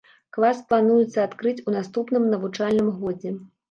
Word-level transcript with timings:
Клас 0.37 0.61
плануецца 0.73 1.27
адкрыць 1.27 1.63
у 1.67 1.77
наступным 1.79 2.29
навучальным 2.35 2.95
годзе. 3.01 3.41